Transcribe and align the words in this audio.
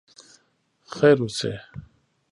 خیر 0.95 1.17
اوسې. 1.23 1.53